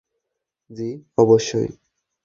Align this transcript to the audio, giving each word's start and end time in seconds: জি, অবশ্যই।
জি, 0.69 0.89
অবশ্যই। 1.17 1.67